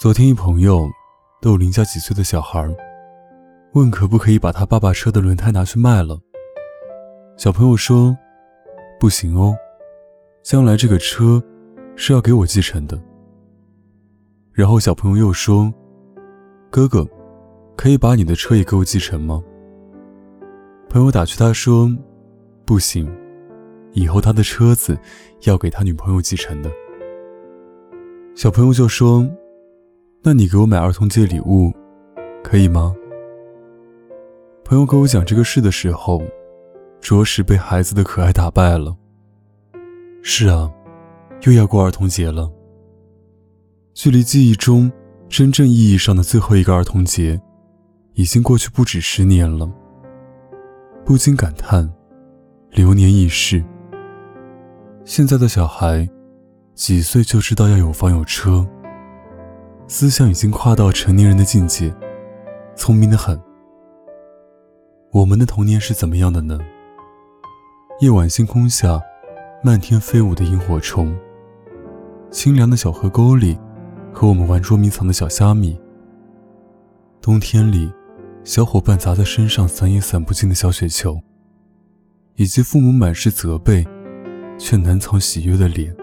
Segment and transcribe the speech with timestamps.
[0.00, 0.88] 昨天一朋友
[1.42, 2.72] 逗邻家几岁的小孩，
[3.72, 6.16] 问可不可以把他爸爸车的轮胎拿去卖了。
[7.36, 8.16] 小朋友说
[9.00, 9.56] ：“不行哦，
[10.44, 11.42] 将来这个车
[11.96, 12.96] 是要给我继承的。”
[14.54, 15.74] 然后小朋友又说
[16.70, 17.04] ：“哥哥，
[17.76, 19.42] 可以把你的车也给我继承吗？”
[20.88, 21.90] 朋友打趣他说
[22.64, 23.12] ：“不行，
[23.94, 24.96] 以后他的车子
[25.42, 26.70] 要给他女朋友继承的。”
[28.36, 29.28] 小朋友就说
[30.30, 31.72] ：“那你给我买儿童节礼物，
[32.44, 32.94] 可以吗？”
[34.62, 36.22] 朋友跟我讲这个事的时候，
[37.00, 38.94] 着实被孩子的可爱打败了。
[40.22, 40.70] 是啊，
[41.44, 42.52] 又要过儿童节了，
[43.94, 44.92] 距离记忆中
[45.30, 47.40] 真正意义上的最后一个儿童节，
[48.12, 49.66] 已经过去不止十年了。
[51.06, 51.90] 不禁感叹，
[52.72, 53.64] 流年易逝。
[55.06, 56.06] 现在的小孩，
[56.74, 58.68] 几岁就知道要有房有车，
[59.90, 61.90] 思想已经跨到成年人的境界，
[62.76, 63.40] 聪明的很。
[65.10, 66.58] 我们的童年是怎么样的呢？
[68.00, 69.00] 夜晚星空下，
[69.64, 71.18] 漫天飞舞的萤火虫，
[72.30, 73.58] 清凉的小河沟里，
[74.12, 75.80] 和我们玩捉迷藏的小虾米。
[77.20, 77.90] 冬天里。
[78.44, 81.20] 小伙伴砸在身上散也散不尽的小雪球，
[82.36, 83.86] 以及父母满是责备
[84.56, 85.94] 却难藏喜悦的脸。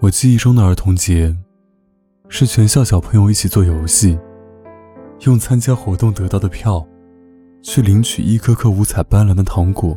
[0.00, 1.36] 我记忆中的儿童节，
[2.28, 4.18] 是全校小朋友一起做游戏，
[5.20, 6.86] 用参加活动得到的票，
[7.62, 9.96] 去领取一颗颗五彩斑斓的糖果，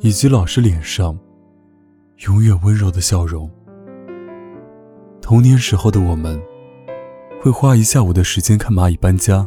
[0.00, 1.18] 以及老师脸上
[2.26, 3.50] 永远温柔的笑容。
[5.20, 6.40] 童年时候的我们。
[7.40, 9.44] 会花一下午的时间看蚂蚁搬家，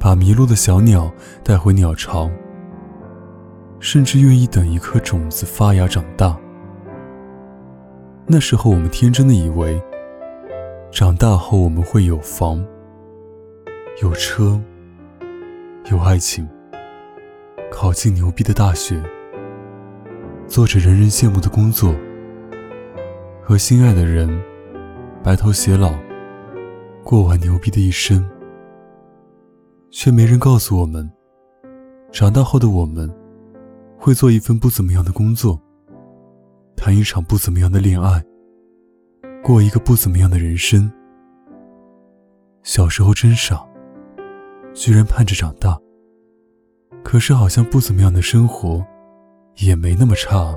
[0.00, 1.08] 把迷路的小鸟
[1.44, 2.28] 带回鸟巢，
[3.78, 6.36] 甚至愿意等一颗种子发芽长大。
[8.26, 9.80] 那时候我们天真的以为，
[10.96, 12.64] 长大后我们会有房、
[14.00, 14.58] 有车、
[15.90, 16.48] 有爱情，
[17.70, 19.02] 考进牛逼的大学，
[20.46, 21.94] 做着人人羡慕的工作，
[23.44, 24.42] 和心爱的人
[25.22, 25.92] 白头偕老。
[27.04, 28.26] 过完牛逼的一生，
[29.90, 31.12] 却没人告诉我们，
[32.10, 33.14] 长大后的我们，
[33.98, 35.60] 会做一份不怎么样的工作，
[36.74, 38.24] 谈一场不怎么样的恋爱，
[39.46, 40.90] 过一个不怎么样的人生。
[42.64, 43.64] 小时候真傻，
[44.74, 45.78] 居然盼着长大。
[47.04, 48.84] 可是好像不怎么样的生活，
[49.58, 50.52] 也没那么差。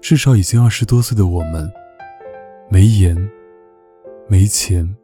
[0.00, 1.70] 至少已经二十多岁的我们，
[2.70, 3.14] 没颜，
[4.26, 4.96] 没钱。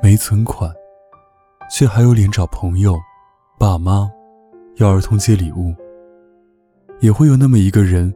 [0.00, 0.72] 没存款，
[1.68, 2.96] 却还有脸找朋友、
[3.58, 4.08] 爸妈
[4.76, 5.74] 要儿童节礼物。
[7.00, 8.14] 也会有那么一个人，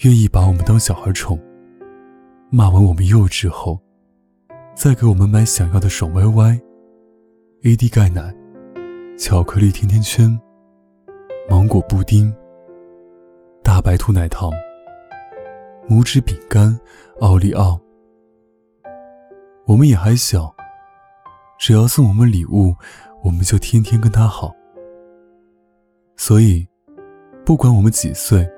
[0.00, 1.40] 愿意把我们当小孩宠，
[2.48, 3.80] 骂完我们幼稚后，
[4.74, 6.58] 再给我们买想要的爽歪歪、
[7.62, 8.32] AD 钙奶、
[9.18, 10.40] 巧克力甜甜圈、
[11.50, 12.32] 芒果布丁、
[13.64, 14.52] 大白兔奶糖、
[15.88, 16.78] 拇指饼干、
[17.20, 17.80] 奥利奥。
[19.66, 20.54] 我们也还小。
[21.58, 22.76] 只要送我们礼物，
[23.24, 24.54] 我们就天天跟他好。
[26.14, 26.64] 所以，
[27.44, 28.48] 不管我们几岁，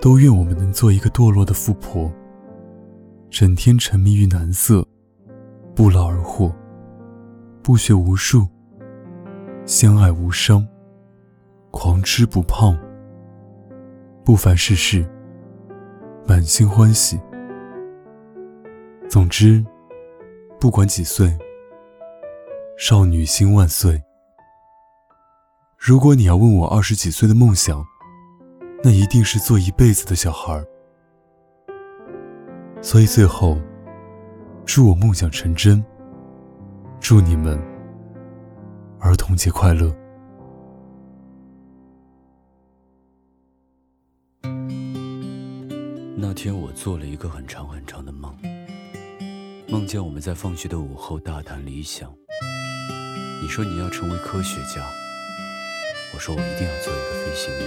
[0.00, 2.10] 都愿我们能做一个堕落的富婆，
[3.40, 4.86] 整天沉迷于男色，
[5.74, 6.54] 不劳而获，
[7.62, 8.46] 不学无术，
[9.64, 10.68] 相爱无伤，
[11.70, 12.78] 狂吃不胖，
[14.26, 15.10] 不烦世事，
[16.26, 17.18] 满心欢喜。
[19.08, 19.64] 总之，
[20.60, 21.34] 不管几岁。
[22.76, 24.02] 少女心万岁！
[25.78, 27.82] 如果你要问我二十几岁的梦想，
[28.84, 30.62] 那一定是做一辈子的小孩。
[32.82, 33.58] 所以最后，
[34.64, 35.84] 祝我梦想成真，
[36.98, 37.58] 祝你们
[38.98, 39.94] 儿童节快乐。
[46.16, 48.34] 那天我做了一个很长很长的梦，
[49.68, 52.10] 梦见我们在放学的午后大谈理想。
[53.42, 54.84] 你说你要成为科学家，
[56.14, 57.60] 我说我一定要做一个飞行员。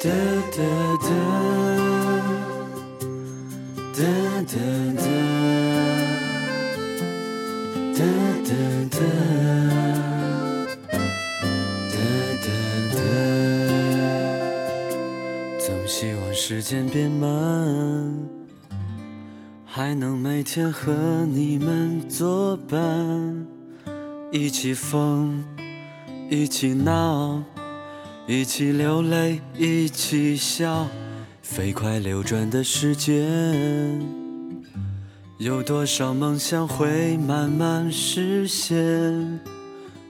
[0.00, 0.08] 哒
[0.52, 0.62] 哒
[1.02, 1.97] 哒
[3.98, 4.54] 哒哒
[4.94, 5.02] 哒
[7.96, 8.00] 哒
[8.44, 8.52] 哒
[8.94, 8.94] 哒
[11.90, 11.98] 哒
[12.44, 12.46] 哒
[12.94, 12.96] 哒
[15.58, 17.26] 总希望时间变慢，
[19.66, 20.92] 还能每天和
[21.26, 22.78] 你们作伴。
[24.30, 25.42] 一起疯，
[26.30, 27.42] 一起闹，
[28.28, 30.86] 一起流泪，一起笑，
[31.48, 33.26] 飞快流转的时间，
[35.38, 38.76] 有多少梦想会慢慢实现？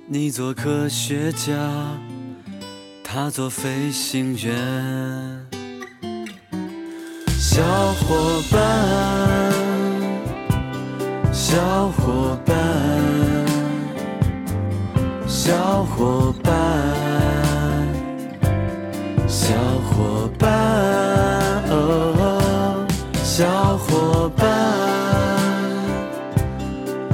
[0.09, 1.55] 你做科学家，
[3.05, 5.47] 他做飞行员。
[7.39, 7.63] 小
[7.93, 9.53] 伙伴，
[11.33, 12.57] 小伙伴，
[15.29, 16.18] 小伙
[23.39, 23.47] 小
[23.79, 24.45] 伙伴，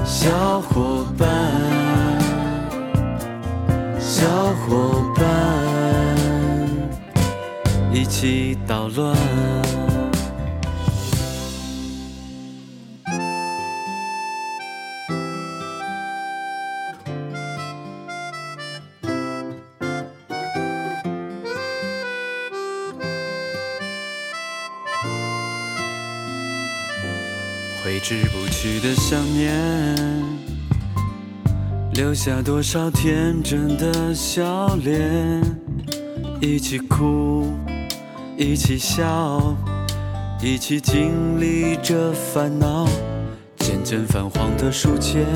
[0.06, 1.28] 小伙伴，
[4.00, 4.26] 小
[4.66, 5.26] 伙伴，
[7.92, 9.14] 一起捣乱。
[27.84, 29.94] 挥之不去的想念，
[31.92, 35.42] 留下多少天真的笑脸？
[36.40, 37.52] 一起哭，
[38.38, 39.54] 一起笑，
[40.42, 42.88] 一起经历着烦恼，
[43.58, 45.26] 渐渐泛黄的书签，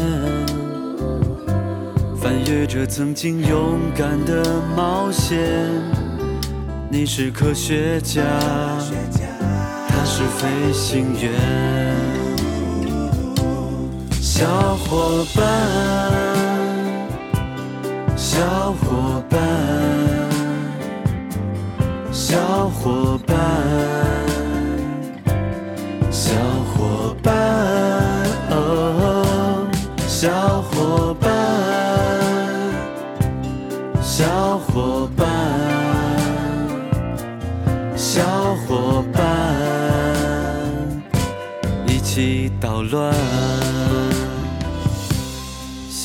[2.19, 4.43] 翻阅着曾经勇敢的
[4.75, 5.39] 冒险。
[6.91, 8.23] 你是科学家，
[9.87, 12.18] 他是飞行员。
[14.39, 14.47] 小
[14.77, 15.43] 伙伴，
[18.17, 19.37] 小伙伴，
[22.13, 23.37] 小伙伴，
[26.09, 26.31] 小
[26.73, 27.35] 伙伴，
[28.51, 29.67] 哦，
[30.07, 31.27] 小伙伴，
[34.01, 35.27] 小伙伴，
[37.97, 39.21] 小伙伴，
[41.89, 43.13] 一起捣乱。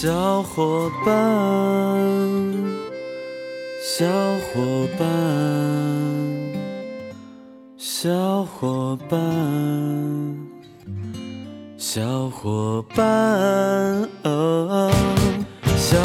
[0.03, 1.15] 小伙伴，
[3.81, 4.05] 小
[4.51, 5.07] 伙伴，
[7.77, 9.17] 小伙伴，
[11.77, 14.91] 小伙伴，哦，
[15.77, 15.97] 小